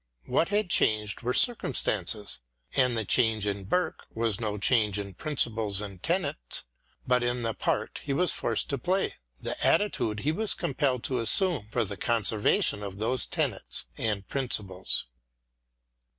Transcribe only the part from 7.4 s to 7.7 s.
the